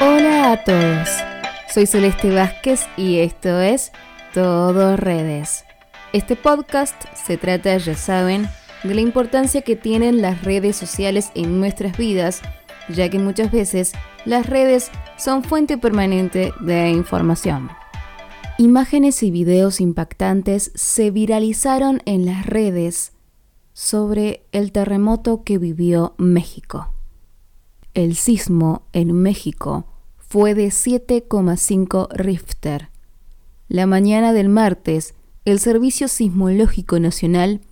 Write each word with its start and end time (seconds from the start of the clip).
Hola 0.00 0.52
a 0.52 0.62
todos, 0.62 1.08
soy 1.74 1.86
Celeste 1.86 2.32
Vázquez 2.32 2.86
y 2.96 3.18
esto 3.18 3.60
es 3.60 3.90
Todo 4.32 4.96
Redes. 4.96 5.64
Este 6.12 6.36
podcast 6.36 6.94
se 7.14 7.36
trata, 7.36 7.76
ya 7.78 7.96
saben, 7.96 8.48
de 8.84 8.94
la 8.94 9.00
importancia 9.00 9.62
que 9.62 9.74
tienen 9.74 10.22
las 10.22 10.44
redes 10.44 10.76
sociales 10.76 11.32
en 11.34 11.58
nuestras 11.58 11.98
vidas, 11.98 12.42
ya 12.88 13.08
que 13.08 13.18
muchas 13.18 13.50
veces 13.50 13.90
las 14.24 14.46
redes 14.46 14.92
son 15.16 15.42
fuente 15.42 15.78
permanente 15.78 16.52
de 16.60 16.90
información. 16.90 17.68
Imágenes 18.56 19.24
y 19.24 19.32
videos 19.32 19.80
impactantes 19.80 20.70
se 20.76 21.10
viralizaron 21.10 22.02
en 22.06 22.24
las 22.24 22.46
redes 22.46 23.14
sobre 23.72 24.46
el 24.52 24.70
terremoto 24.70 25.42
que 25.42 25.58
vivió 25.58 26.14
México. 26.18 26.92
El 27.94 28.14
sismo 28.14 28.82
en 28.92 29.12
México 29.12 29.86
fue 30.28 30.54
de 30.54 30.66
7,5 30.66 32.08
Richter. 32.12 32.90
La 33.68 33.86
mañana 33.86 34.34
del 34.34 34.50
martes, 34.50 35.14
el 35.46 35.58
Servicio 35.58 36.06
Sismológico 36.06 37.00
Nacional 37.00 37.62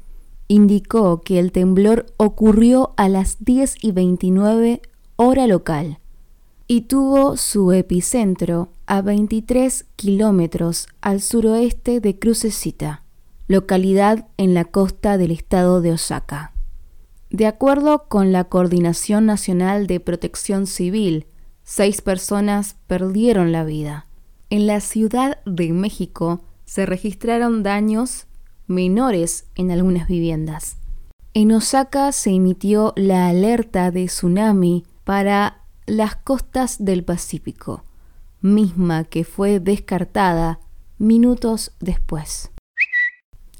indicó 0.48 1.20
que 1.20 1.38
el 1.38 1.52
temblor 1.52 2.06
ocurrió 2.16 2.94
a 2.96 3.10
las 3.10 3.44
10 3.44 3.76
y 3.82 3.92
29 3.92 4.80
hora 5.16 5.46
local 5.46 5.98
y 6.66 6.82
tuvo 6.82 7.36
su 7.36 7.72
epicentro 7.72 8.70
a 8.86 9.02
23 9.02 9.84
kilómetros 9.96 10.88
al 11.02 11.20
suroeste 11.20 12.00
de 12.00 12.18
Crucecita, 12.18 13.02
localidad 13.48 14.28
en 14.38 14.54
la 14.54 14.64
costa 14.64 15.18
del 15.18 15.30
estado 15.30 15.82
de 15.82 15.92
Osaka. 15.92 16.52
De 17.28 17.46
acuerdo 17.46 18.04
con 18.08 18.32
la 18.32 18.44
Coordinación 18.44 19.26
Nacional 19.26 19.86
de 19.86 20.00
Protección 20.00 20.66
Civil, 20.66 21.26
seis 21.68 22.00
personas 22.00 22.76
perdieron 22.86 23.50
la 23.50 23.64
vida. 23.64 24.06
En 24.50 24.68
la 24.68 24.80
Ciudad 24.80 25.40
de 25.44 25.72
México 25.72 26.44
se 26.64 26.86
registraron 26.86 27.64
daños 27.64 28.28
menores 28.68 29.46
en 29.56 29.72
algunas 29.72 30.06
viviendas. 30.06 30.76
En 31.34 31.50
Osaka 31.50 32.12
se 32.12 32.30
emitió 32.30 32.92
la 32.96 33.26
alerta 33.26 33.90
de 33.90 34.06
tsunami 34.06 34.84
para 35.02 35.64
las 35.86 36.14
costas 36.14 36.84
del 36.84 37.02
Pacífico, 37.04 37.82
misma 38.40 39.02
que 39.02 39.24
fue 39.24 39.58
descartada 39.58 40.60
minutos 40.98 41.72
después. 41.80 42.52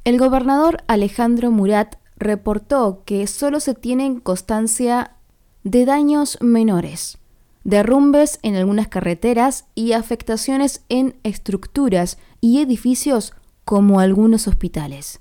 El 0.05 0.19
gobernador 0.19 0.85
Alejandro 0.87 1.51
Murat 1.51 1.97
reportó 2.17 3.03
que 3.05 3.27
solo 3.27 3.59
se 3.59 3.75
tienen 3.75 4.20
constancia 4.20 5.17
de 5.65 5.85
daños 5.85 6.39
menores, 6.41 7.19
derrumbes 7.67 8.39
en 8.42 8.55
algunas 8.55 8.86
carreteras 8.86 9.67
y 9.75 9.91
afectaciones 9.91 10.84
en 10.89 11.17
estructuras 11.25 12.17
y 12.41 12.61
edificios 12.61 13.34
como 13.64 13.98
algunos 13.98 14.47
hospitales. 14.47 15.19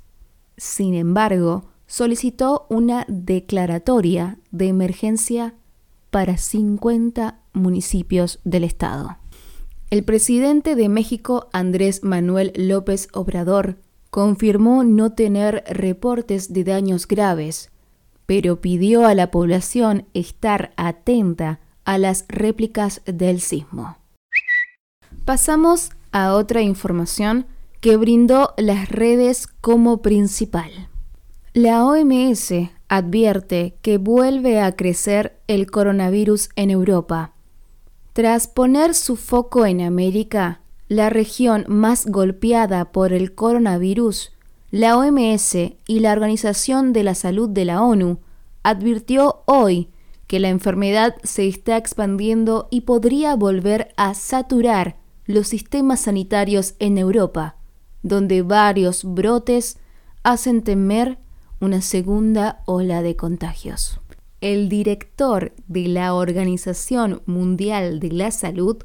Sin 0.56 0.94
embargo, 0.94 1.66
solicitó 1.88 2.68
una 2.70 3.06
declaratoria 3.08 4.38
de 4.52 4.68
emergencia 4.68 5.56
para 6.12 6.38
50 6.38 7.40
municipios 7.54 8.40
del 8.44 8.64
estado. 8.64 9.18
El 9.90 10.04
presidente 10.04 10.76
de 10.76 10.88
México, 10.88 11.50
Andrés 11.52 12.04
Manuel 12.04 12.54
López 12.56 13.08
Obrador, 13.14 13.80
confirmó 14.12 14.84
no 14.84 15.14
tener 15.14 15.64
reportes 15.68 16.54
de 16.54 16.64
daños 16.64 17.08
graves, 17.08 17.72
pero 18.28 18.62
pidió 18.62 19.08
a 19.08 19.16
la 19.16 19.32
población 19.32 20.06
estar 20.14 20.74
atenta 20.78 21.60
a 21.86 21.98
las 21.98 22.26
réplicas 22.28 23.02
del 23.06 23.40
sismo. 23.40 23.98
Pasamos 25.24 25.92
a 26.12 26.34
otra 26.34 26.62
información 26.62 27.46
que 27.82 27.98
brindó 27.98 28.54
las 28.58 28.90
redes 28.90 29.48
como 29.62 30.02
principal. 30.02 30.72
La 31.54 31.86
OMS 31.86 32.52
advierte 32.90 33.78
que 33.82 33.98
vuelve 33.98 34.60
a 34.60 34.76
crecer 34.76 35.40
el 35.48 35.70
coronavirus 35.72 36.50
en 36.56 36.70
Europa. 36.70 37.34
Tras 38.14 38.48
poner 38.48 38.94
su 38.94 39.16
foco 39.16 39.66
en 39.66 39.82
América, 39.82 40.62
la 40.88 41.10
región 41.10 41.66
más 41.68 42.06
golpeada 42.06 42.92
por 42.92 43.14
el 43.14 43.34
coronavirus, 43.34 44.34
la 44.72 44.98
OMS 44.98 45.56
y 45.88 46.00
la 46.00 46.12
Organización 46.12 46.94
de 46.94 47.04
la 47.04 47.16
Salud 47.16 47.50
de 47.50 47.66
la 47.66 47.82
ONU 47.82 48.20
advirtió 48.64 49.44
hoy 49.46 49.90
que 50.28 50.40
la 50.40 50.50
enfermedad 50.50 51.16
se 51.24 51.48
está 51.48 51.78
expandiendo 51.78 52.68
y 52.72 52.82
podría 52.82 53.36
volver 53.36 53.94
a 53.98 54.14
saturar 54.14 54.98
los 55.26 55.48
sistemas 55.48 56.02
sanitarios 56.02 56.76
en 56.80 56.98
Europa, 56.98 57.58
donde 58.04 58.42
varios 58.42 59.04
brotes 59.04 59.78
hacen 60.24 60.64
temer 60.64 61.18
una 61.60 61.82
segunda 61.82 62.64
ola 62.66 63.02
de 63.02 63.16
contagios. 63.16 64.00
El 64.42 64.70
director 64.70 65.54
de 65.68 65.88
la 65.88 66.14
Organización 66.14 67.22
Mundial 67.26 68.00
de 68.00 68.12
la 68.12 68.32
Salud 68.32 68.78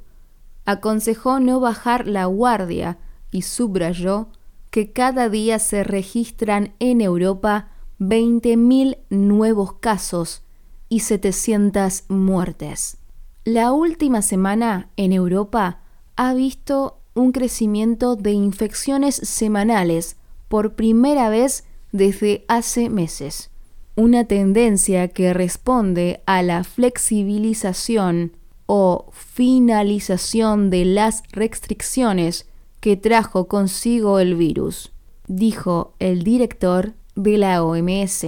aconsejó 0.65 1.41
no 1.41 1.61
bajar 1.61 2.07
la 2.07 2.27
guardia 2.27 2.99
y 3.31 3.43
subrayó 3.43 4.29
que 4.71 4.93
cada 4.93 5.29
día 5.29 5.59
se 5.59 5.85
registran 5.85 6.75
en 6.79 7.01
Europa 7.01 7.69
20.000 7.99 8.99
nuevos 9.11 9.75
casos 9.75 10.43
y 10.91 11.01
700 11.01 12.05
muertes. 12.09 12.99
La 13.45 13.73
última 13.73 14.21
semana 14.21 14.91
en 14.99 15.13
Europa 15.13 15.81
ha 16.17 16.35
visto 16.35 16.99
un 17.15 17.33
crecimiento 17.33 18.17
de 18.17 18.33
infecciones 18.33 19.15
semanales 19.15 20.17
por 20.49 20.75
primera 20.75 21.31
vez 21.31 21.65
desde 21.93 22.45
hace 22.49 22.91
meses, 22.91 23.51
una 23.97 24.25
tendencia 24.25 25.09
que 25.09 25.33
responde 25.33 26.23
a 26.27 26.43
la 26.43 26.65
flexibilización 26.65 28.37
o 28.67 29.11
finalización 29.13 30.71
de 30.71 30.85
las 30.85 31.23
restricciones 31.33 32.47
que 32.81 32.97
trajo 32.97 33.49
consigo 33.49 34.19
el 34.19 34.35
virus, 34.35 34.93
dijo 35.27 35.95
el 35.99 36.23
director 36.25 36.95
de 37.15 37.39
la 37.39 37.63
OMS. 37.63 38.27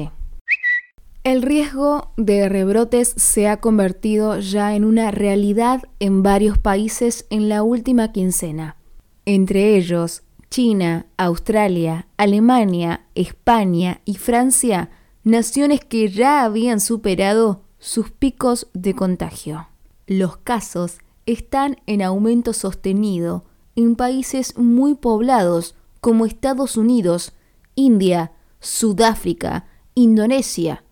El 1.24 1.42
riesgo 1.42 2.10
de 2.16 2.48
rebrotes 2.48 3.14
se 3.16 3.46
ha 3.46 3.60
convertido 3.60 4.40
ya 4.40 4.74
en 4.74 4.84
una 4.84 5.12
realidad 5.12 5.84
en 6.00 6.24
varios 6.24 6.58
países 6.58 7.26
en 7.30 7.48
la 7.48 7.62
última 7.62 8.10
quincena, 8.10 8.76
entre 9.24 9.76
ellos 9.76 10.24
China, 10.50 11.06
Australia, 11.16 12.08
Alemania, 12.16 13.06
España 13.14 14.00
y 14.04 14.16
Francia, 14.16 14.90
naciones 15.22 15.84
que 15.84 16.08
ya 16.08 16.42
habían 16.42 16.80
superado 16.80 17.62
sus 17.78 18.10
picos 18.10 18.66
de 18.74 18.94
contagio. 18.94 19.68
Los 20.08 20.38
casos 20.38 20.98
están 21.24 21.76
en 21.86 22.02
aumento 22.02 22.52
sostenido 22.52 23.44
en 23.76 23.94
países 23.94 24.58
muy 24.58 24.96
poblados 24.96 25.76
como 26.00 26.26
Estados 26.26 26.76
Unidos, 26.76 27.32
India, 27.76 28.32
Sudáfrica, 28.58 29.66
Indonesia, 29.94 30.82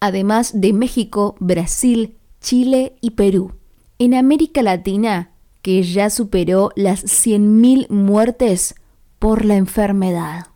además 0.00 0.60
de 0.60 0.72
México, 0.72 1.36
Brasil, 1.40 2.16
Chile 2.40 2.96
y 3.00 3.12
Perú. 3.12 3.52
En 3.98 4.14
América 4.14 4.62
Latina, 4.62 5.32
que 5.62 5.82
ya 5.82 6.10
superó 6.10 6.70
las 6.76 7.04
100.000 7.04 7.88
muertes, 7.88 8.74
por 9.18 9.44
la 9.44 9.56
enfermedad. 9.56 10.46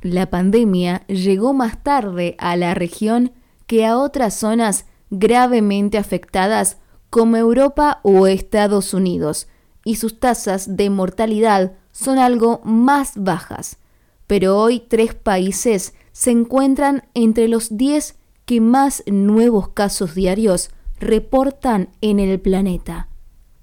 La 0.00 0.30
pandemia 0.30 1.04
llegó 1.06 1.54
más 1.54 1.82
tarde 1.82 2.36
a 2.38 2.56
la 2.56 2.74
región 2.74 3.32
que 3.66 3.86
a 3.86 3.98
otras 3.98 4.34
zonas 4.34 4.86
gravemente 5.10 5.98
afectadas 5.98 6.78
como 7.10 7.36
Europa 7.36 8.00
o 8.02 8.26
Estados 8.26 8.94
Unidos, 8.94 9.48
y 9.84 9.96
sus 9.96 10.20
tasas 10.20 10.76
de 10.76 10.90
mortalidad 10.90 11.72
son 11.90 12.18
algo 12.18 12.60
más 12.64 13.12
bajas. 13.16 13.78
Pero 14.26 14.58
hoy 14.58 14.80
tres 14.88 15.14
países 15.14 15.94
se 16.12 16.30
encuentran 16.30 17.04
entre 17.14 17.48
los 17.48 17.76
10 17.76 18.16
que 18.44 18.60
más 18.60 19.02
nuevos 19.06 19.68
casos 19.70 20.14
diarios 20.14 20.70
reportan 20.98 21.90
en 22.00 22.20
el 22.20 22.40
planeta. 22.40 23.08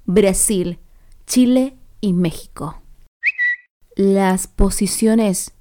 Brasil, 0.05 0.79
Chile 1.25 1.77
y 2.01 2.13
México 2.13 2.81
las 3.99 4.47
posiciones 4.47 5.51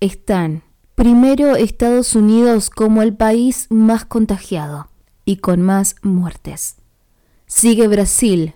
están 0.00 0.62
primero 0.94 1.56
Estados 1.56 2.16
Unidos 2.16 2.70
como 2.70 3.02
el 3.02 3.14
país 3.14 3.66
más 3.68 4.06
contagiado 4.06 4.88
y 5.26 5.36
con 5.36 5.60
más 5.60 5.96
muertes. 6.02 6.76
Sigue 7.46 7.88
Brasil 7.88 8.54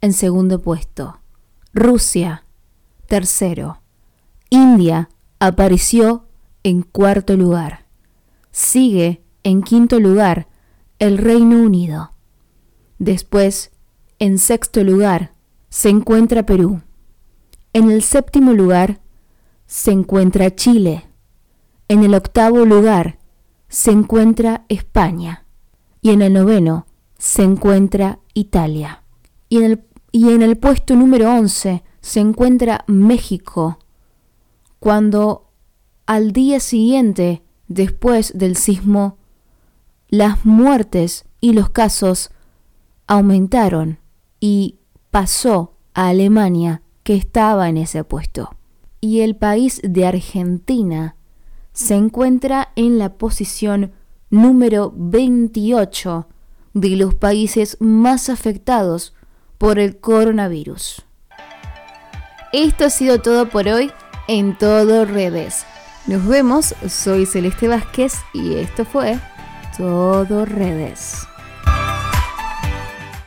en 0.00 0.14
segundo 0.14 0.62
puesto. 0.62 1.20
Rusia 1.74 2.46
tercero. 3.06 3.82
India 4.48 5.10
apareció 5.40 6.24
en 6.62 6.80
cuarto 6.80 7.36
lugar. 7.36 7.84
Sigue 8.50 9.23
en 9.44 9.62
quinto 9.62 10.00
lugar 10.00 10.48
el 10.98 11.18
Reino 11.18 11.62
Unido. 11.62 12.10
Después, 12.98 13.70
En 14.18 14.38
sexto 14.38 14.84
lugar 14.84 15.32
se 15.68 15.88
encuentra 15.88 16.46
Perú. 16.46 16.82
En 17.72 17.90
el 17.90 18.02
séptimo 18.02 18.52
lugar 18.52 19.00
se 19.66 19.90
encuentra 19.90 20.54
Chile. 20.54 21.04
En 21.88 22.04
el 22.04 22.14
octavo 22.14 22.64
lugar 22.64 23.18
se 23.68 23.90
encuentra 23.90 24.64
España. 24.68 25.44
Y 26.00 26.10
en 26.10 26.22
el 26.22 26.32
noveno 26.32 26.86
se 27.18 27.42
encuentra 27.42 28.20
Italia. 28.34 29.02
Y 29.48 29.58
en 29.58 29.64
el, 29.64 29.84
y 30.12 30.30
en 30.30 30.42
el 30.42 30.56
puesto 30.56 30.94
número 30.94 31.32
11 31.32 31.82
se 32.00 32.20
encuentra 32.20 32.84
México. 32.86 33.78
Cuando 34.78 35.50
al 36.06 36.32
día 36.32 36.60
siguiente, 36.60 37.42
después 37.66 38.32
del 38.38 38.56
sismo, 38.56 39.18
las 40.08 40.44
muertes 40.44 41.24
y 41.40 41.52
los 41.52 41.70
casos 41.70 42.30
aumentaron 43.06 43.98
y 44.40 44.76
pasó 45.10 45.74
a 45.94 46.08
Alemania 46.08 46.82
que 47.02 47.14
estaba 47.14 47.68
en 47.68 47.76
ese 47.76 48.04
puesto. 48.04 48.56
Y 49.00 49.20
el 49.20 49.36
país 49.36 49.80
de 49.84 50.06
Argentina 50.06 51.16
se 51.72 51.94
encuentra 51.94 52.72
en 52.76 52.98
la 52.98 53.14
posición 53.14 53.92
número 54.30 54.92
28 54.96 56.26
de 56.72 56.90
los 56.90 57.14
países 57.14 57.76
más 57.80 58.28
afectados 58.28 59.14
por 59.58 59.78
el 59.78 59.98
coronavirus. 59.98 61.04
Esto 62.52 62.86
ha 62.86 62.90
sido 62.90 63.20
todo 63.20 63.48
por 63.48 63.68
hoy 63.68 63.90
en 64.28 64.56
Todo 64.56 65.04
Redes. 65.04 65.66
Nos 66.06 66.26
vemos, 66.26 66.74
soy 66.88 67.26
Celeste 67.26 67.68
Vázquez 67.68 68.14
y 68.32 68.54
esto 68.54 68.84
fue 68.84 69.18
Todo 69.76 70.44
Redes. 70.44 71.26